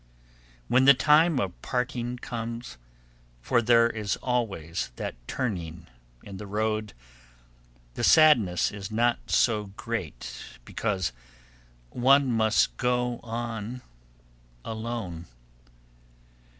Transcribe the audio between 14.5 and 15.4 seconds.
alone.